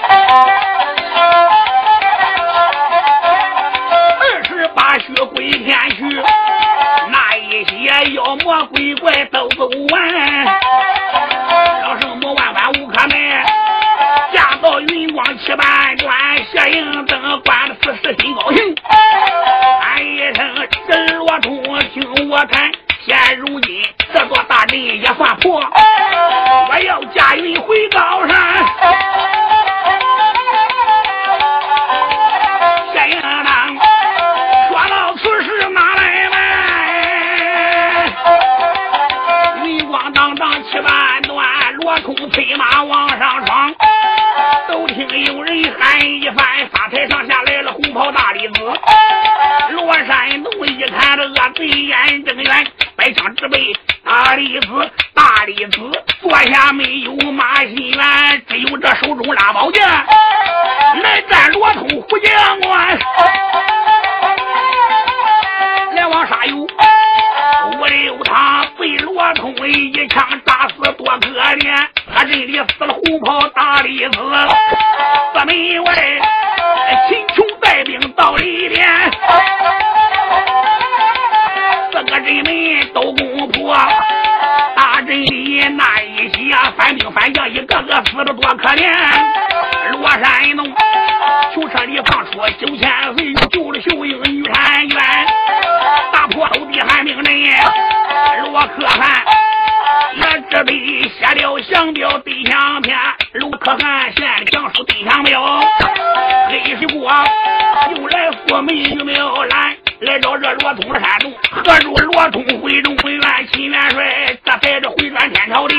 [113.86, 115.76] 元帅，咋在这回转天朝地？